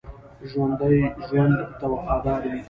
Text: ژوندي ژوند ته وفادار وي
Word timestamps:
ژوندي 0.49 0.97
ژوند 1.27 1.57
ته 1.79 1.85
وفادار 1.93 2.41
وي 2.49 2.59